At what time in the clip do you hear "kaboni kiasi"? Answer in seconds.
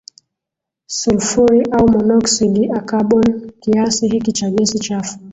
2.85-4.07